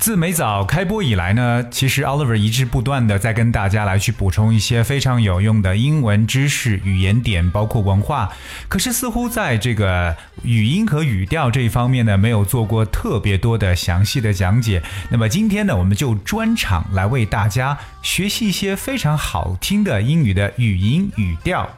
[0.00, 8.32] 自美早开播以来呢，其实 Oliver 一直不断的在跟大家来去补充一些非常有用的英文知识、语言点，包括文化。
[8.66, 14.82] 可是似乎在这个语音和语调这一方面呢，没有做过特别多的详细的讲解。
[15.10, 21.68] 那么今天呢，我们就专场来为大家学习一些非常好听的英语的语音语调。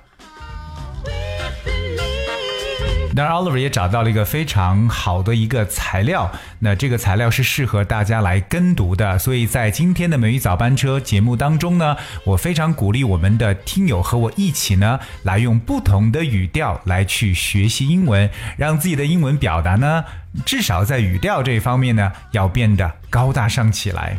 [3.14, 9.18] 当然，Oliver 也找到了一个非常好的一个材料，那这个材料是适合大家来跟读的。
[9.18, 20.04] 所以在今天的美语早班车节目当中呢，我非常鼓励我们的听友和我一起呢，来用不同的语调来去学习英文，让自己的英文表达呢，
[20.46, 24.16] 至少在语调这一方面呢，要变得高大上起来。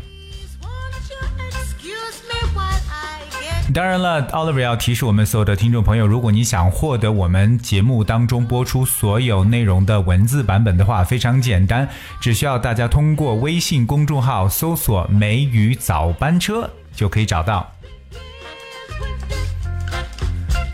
[3.74, 11.90] 当然了，Oliver 要提示我们所有的听众朋友，如果你想获得我们节目当中播出所有内容的文字版本的话，非常简单，
[12.22, 17.73] 只需要大家通过微信公众号搜索“梅雨早班车”就可以找到。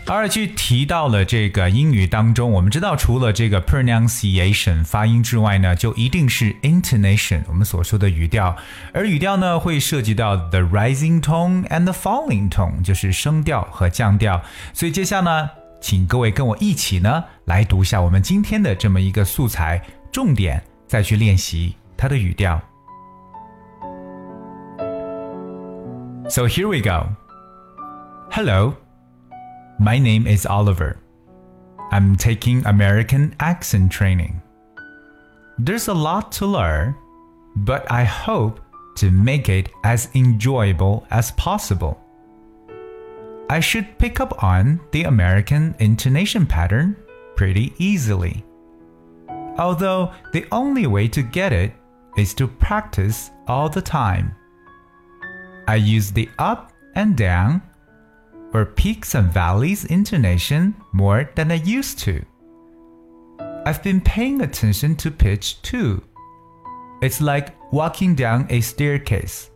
[0.09, 8.55] 而去提到了这个英语当中，我们知道除了这个 pronunciation 发音之外呢，就一定是 intonation 我们所说的语调。
[8.93, 14.41] 而语调呢，会涉及到 the rising tone and the falling tone，就是升调和降调。
[14.73, 15.49] 所以接下来呢，
[15.81, 19.81] 请各位跟我一起呢，来读一下我们今天的这么一个素材，
[20.11, 22.61] 重点再去练习它的语调。
[26.29, 27.09] So here we go.
[28.31, 28.73] Hello.
[29.82, 30.98] My name is Oliver.
[31.90, 34.42] I'm taking American accent training.
[35.58, 36.94] There's a lot to learn,
[37.56, 38.60] but I hope
[38.96, 41.98] to make it as enjoyable as possible.
[43.48, 46.94] I should pick up on the American intonation pattern
[47.34, 48.44] pretty easily.
[49.56, 51.72] Although the only way to get it
[52.18, 54.36] is to practice all the time.
[55.66, 57.62] I use the up and down
[58.52, 62.24] or peaks and valleys intonation more than I used to.
[63.66, 66.02] I've been paying attention to pitch too.
[67.02, 69.50] It's like walking down a staircase.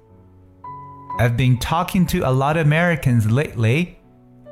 [1.18, 3.98] I've been talking to a lot of Americans lately,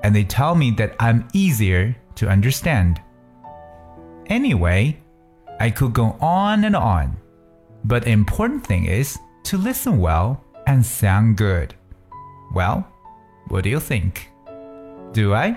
[0.03, 3.01] and they tell me that I'm easier to understand.
[4.27, 5.01] Anyway,
[5.61, 7.17] I could go on and on,
[7.85, 11.75] but the important thing is to listen well and sound good.
[12.55, 12.87] Well,
[13.49, 14.32] what do you think?
[15.15, 15.55] Do I？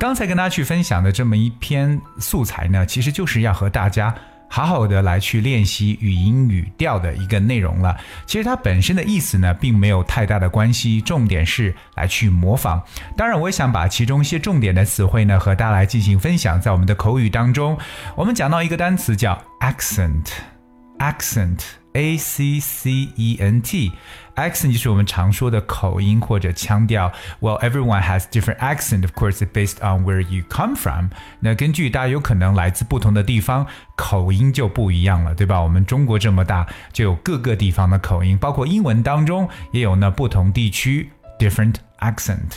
[0.00, 4.12] 刚才跟大家去分享的这么一篇素材呢，其实就是要和大家
[4.48, 7.96] 好好的来去练习语音语调的一个内容了。
[8.26, 12.82] 其实它本身的意思呢，并没有太大的关系，重点是来去模仿。
[13.16, 16.60] 当然，我也想把其中一些重点的词汇呢，和大家来进行分享。
[16.60, 17.78] 在我们的口语当中，
[18.16, 21.81] 我们讲到一个单词叫 accent，accent。
[21.94, 23.92] A C C E N T
[24.36, 27.12] accent 就是我们常说的口音或者腔调。
[27.40, 31.08] Well, everyone has different accent, of course, based on where you come from.
[31.40, 33.66] 那根据大家有可能来自不同的地方，
[33.96, 35.60] 口音就不一样了，对吧？
[35.60, 42.56] 我们中国这么大，就有各个地方的口音，包括英文当中也有呢不同地区 different accent。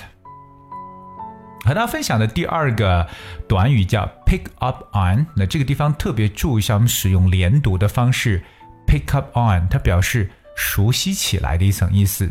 [1.65, 3.07] 和大家分享的第二个
[3.47, 8.43] 短语叫 pick up on，那这个地方特别注意一下，我们使用连读的方式。
[8.86, 12.30] pick up on，它表示熟悉起来的一层意思。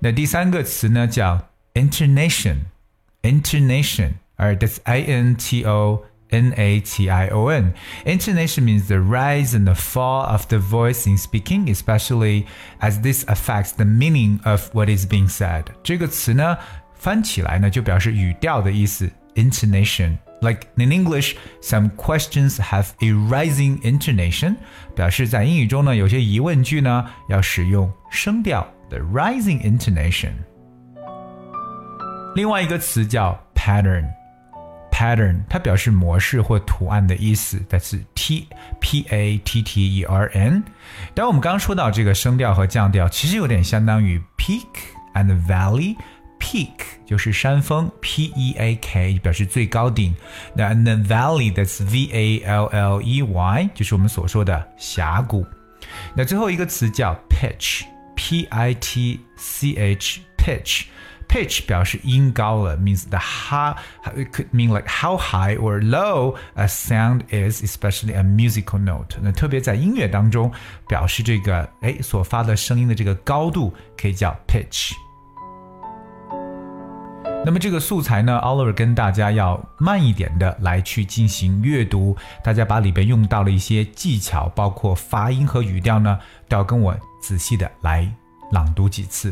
[0.00, 7.74] 那第三个词呢叫 intonation，intonation，而 that's I N T O N A T I O N.
[8.04, 12.46] Intonation means the rise and the fall of the voice in speaking, especially
[12.80, 15.64] as this affects the meaning of what is being said.
[15.82, 16.56] 这个词呢
[16.94, 20.16] 翻起来呢就表示语调的意思，intonation。
[20.45, 24.55] like in English, some questions have a rising intonation，
[24.95, 30.31] 表示在英语中呢，有些疑问句呢要使用升调的 rising intonation。
[32.35, 38.47] 另外一个词叫 pattern，pattern 它表示模式或图案的意思，但是 t
[38.79, 40.61] p a t t e r n。
[41.13, 44.65] 当然我们刚刚说到这个升调和降调，其实有点相当于 peak
[45.13, 45.95] and valley。
[46.38, 46.70] Peak
[47.04, 50.14] 就是山峰，P E A K 表示最高顶。
[50.54, 55.46] 那 the valley that's V A L L E Y 就是我们所说的峡谷。
[56.14, 63.76] 那最后一个词叫 pitch，P I T C H，pitch。Pitch 表示音高了，means the high
[64.16, 69.16] it could mean like how high or low a sound is, especially a musical note。
[69.22, 70.50] 那特别在音乐当中，
[70.88, 74.90] 表示这个哎所发的声音的这个高度可以叫 pitch。
[77.45, 86.17] 那么这个素材呢，Oliver 跟大家要慢一点的来去进行阅读，大家把里边用到了一些技巧，包括发音和语调呢，
[86.49, 88.11] 都要跟我仔细的来
[88.51, 89.31] 朗读几次。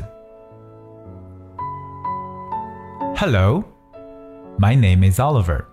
[3.15, 3.63] Hello,
[4.59, 5.66] my name is Oliver.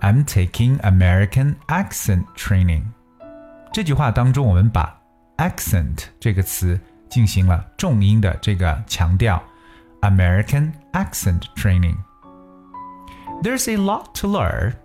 [0.00, 2.84] I'm taking American accent training.
[3.70, 4.98] 这句话当中，我们把
[5.36, 9.42] accent 这个词进行了重音的这个强调。
[10.01, 11.97] American accent training.
[13.41, 14.75] There's a lot to learn,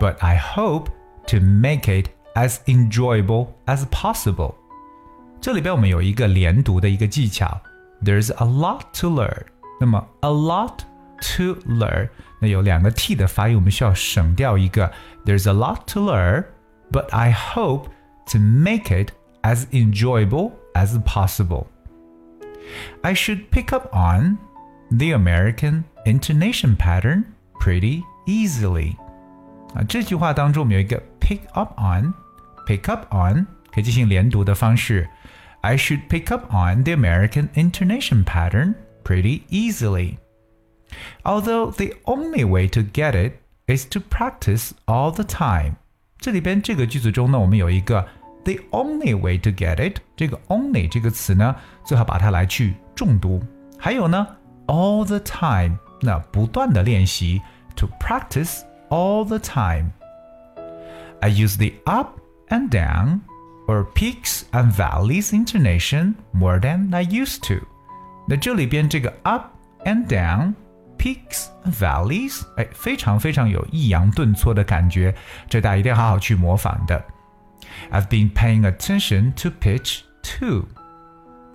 [0.00, 0.90] but I hope
[1.28, 4.54] to make it as enjoyable as possible.
[5.40, 7.60] 这里边我们有一个连读的一个技巧，
[8.02, 9.44] There's a lot to learn。
[9.80, 10.78] 那么 a lot
[11.36, 12.08] to learn，
[12.40, 14.90] 那有两个 t 的发音，我们需要省掉一个。
[15.24, 16.44] There's a lot to learn,
[16.90, 17.88] but I hope
[18.32, 21.66] to make it as enjoyable as possible.
[23.02, 24.38] I should pick up on
[24.90, 27.24] the American intonation pattern
[27.60, 28.96] pretty easily.
[29.74, 35.08] 啊，这句话当中我们有一个 pick up on，pick up on 可以进行连读的方式。
[35.60, 40.18] I should pick up on the American intonation pattern pretty easily.
[41.24, 45.76] Although the only way to get it is to practice all the time.
[46.18, 48.06] 这里边这个句子中呢，我们有一个
[48.44, 51.54] the only way to get it，这个 only 这个词呢，
[51.84, 53.42] 最好把它来去重读。
[53.78, 54.26] 还有呢，
[54.66, 57.40] all the time，那不断的练习，
[57.76, 63.20] to practice all the time。I use the up and down
[63.66, 67.66] or peaks and valleys intonation more than I used to。
[68.28, 69.46] 那这里边这个 up
[69.84, 75.14] and down。peaks valleys，哎，非常非常有抑扬顿挫的感觉，
[75.50, 77.04] 这大家一定要好好去模仿的。
[77.90, 80.66] I've been paying attention to pitch too.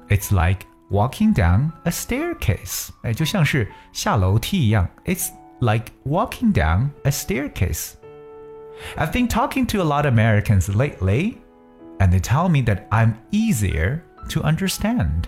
[0.09, 2.89] It's like walking down a staircase.
[3.03, 4.87] 哎，就像是下楼梯一样。
[5.05, 5.29] It's
[5.59, 7.93] like walking down a staircase.
[8.95, 11.37] I've been talking to a lot of Americans lately,
[11.99, 15.25] and they tell me that I'm easier to understand.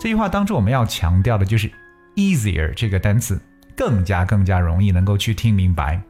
[0.00, 1.70] 这句话当中我们要强调的就是
[2.14, 3.40] easier 这个单词，
[3.76, 6.00] 更加更加容易能够去听明白。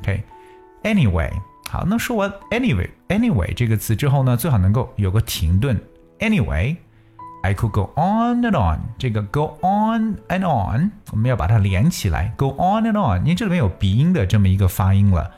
[0.00, 1.32] OK，Anyway，、okay?
[1.70, 5.80] 好，那说完 anyway anyway 这个词之后呢，最好能够有个停顿。
[6.18, 15.30] Anyway。I could go on and on，这个 go on and on，我们要把它连起来，go on and on，因为这里面有鼻音的这么一个发音了。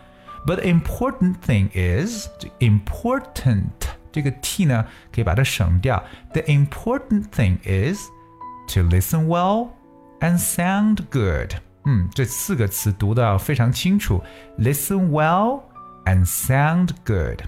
[0.47, 3.67] But the important thing is，这 important
[4.11, 6.03] 这个 t 呢，可以把它省掉。
[6.33, 7.99] The important thing is
[8.73, 9.69] to listen well
[10.21, 11.57] and sound good。
[11.85, 14.23] 嗯，这四个词读的非常清楚。
[14.59, 15.61] Listen well。
[16.05, 17.43] and sound good.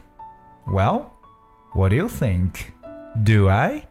[0.66, 1.06] Well,
[1.74, 2.72] what do you think?
[3.24, 3.82] Do I?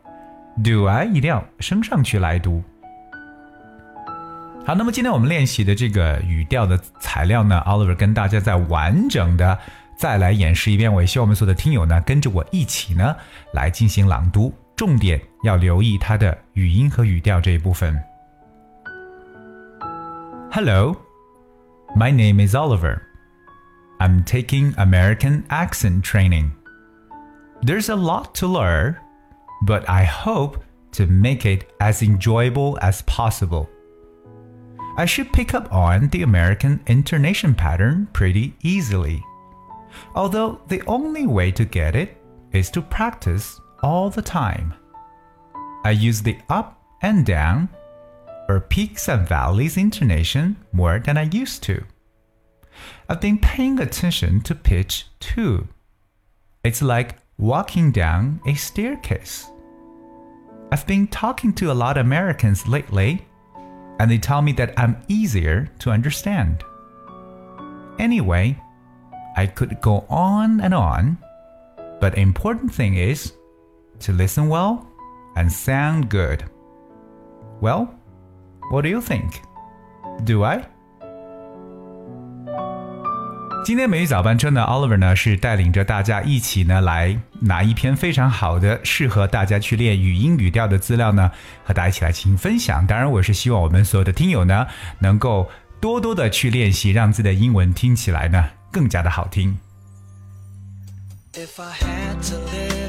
[0.64, 2.64] Do I 一定要升上去来读。
[4.66, 9.58] 好，那么今天我们练习的这个语调的材料呢，Oliver 跟大家再完整的
[9.98, 10.94] 再来演示一遍。
[10.94, 13.16] 我也希望我们所有的听友呢，跟着我一起呢
[13.54, 17.98] 来进行朗读，重点要留意它的语音和语调这一部分。
[20.52, 20.96] Hello,
[21.96, 23.00] my name is Oliver.
[24.05, 26.55] I'm taking American accent training.
[27.63, 28.99] There's a lot to learn,
[29.63, 33.67] but I hope to make it as enjoyable as possible.
[34.99, 39.25] I should pick up on the American intonation pattern pretty easily,
[40.15, 42.19] although the only way to get it
[42.53, 44.75] is to practice all the time.
[45.83, 47.71] I use the up and down
[48.51, 51.83] or peaks and valleys intonation more than I used to.
[53.09, 55.69] I've been paying attention to pitch too.
[56.63, 59.47] It's like walking down a staircase.
[60.73, 63.27] I've been talking to a lot of Americans lately,
[63.99, 66.65] and they tell me that I'm easier to understand.
[67.99, 68.59] Anyway,
[69.37, 71.19] I could go on and on,
[72.01, 73.35] but the important thing is
[74.01, 74.87] to listen well
[75.37, 76.45] and sound good.
[77.61, 77.95] Well,
[78.71, 79.43] what do you think?
[80.25, 80.67] Do I?
[83.65, 91.31] 今天美语早班车呢，Oliver 呢是带领着大家一起呢来拿一篇非常好的适合大家去练语音语调的资料呢，
[91.65, 92.87] 和大家一起来进行分享。
[92.87, 94.67] 当然，我是希望我们所有的听友呢，
[94.99, 95.49] 能够
[95.81, 99.57] 多多的去练习，让自己的英文听起来呢更加的好听。
[101.33, 102.84] If I had to live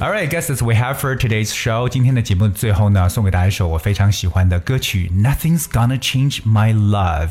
[0.00, 1.88] All right, guys, that's we have for today's show.
[1.88, 7.28] 今天的节目最后呢，送给大家一首我非常喜欢的歌曲《Nothing's Gonna Change My Love》。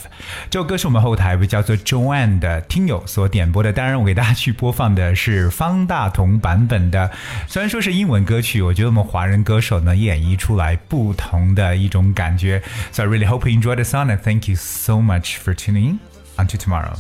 [0.50, 3.72] 这首歌是我们后台一位叫做 Joanne 的听友所点播的。
[3.74, 7.12] 当然，我给大家去播放的是方大同版本的。
[7.48, 12.64] 虽然说是英文歌曲，我觉得我们华人歌手呢演绎出来不同的一种感觉。
[12.92, 16.00] So I really hope you enjoy the song and thank you so much for tuning in.
[16.38, 16.98] Until tomorrow.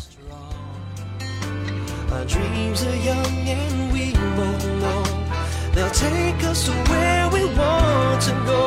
[5.99, 8.63] take us to where we want to go.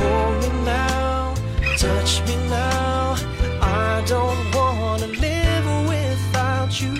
[0.00, 1.34] Hold me now,
[1.78, 3.16] touch me now.
[3.62, 6.94] I don't wanna live without you.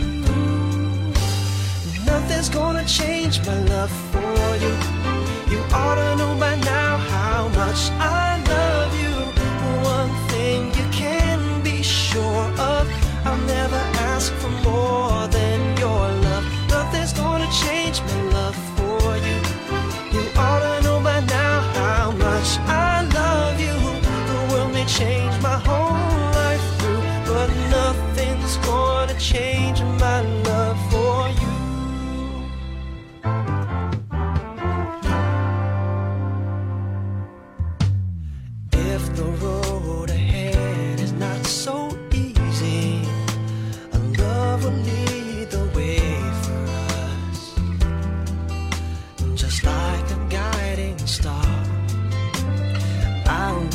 [2.10, 4.74] Nothing's gonna change my love for you.
[5.52, 7.80] You ought to know by now how much
[8.12, 8.15] I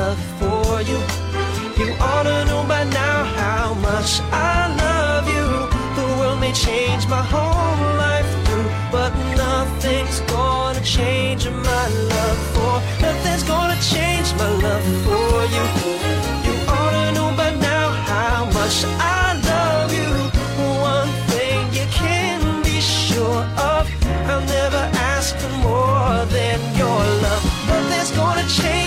[0.00, 0.98] love for you.
[1.80, 4.10] You ought to know by now how much
[4.52, 5.46] I love you.
[5.98, 9.10] The world may change my whole life through, but
[9.44, 12.74] nothing's gonna change my love for.
[13.06, 15.64] Nothing's gonna change my love for you.
[16.46, 18.76] You ought to know by now how much
[19.20, 20.12] I love you.
[20.96, 22.38] One thing you can
[22.68, 23.82] be sure of,
[24.30, 27.42] I'll never ask for more than your love.
[27.68, 28.79] Nothing's gonna change